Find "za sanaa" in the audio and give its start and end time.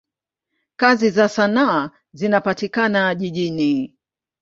1.09-1.89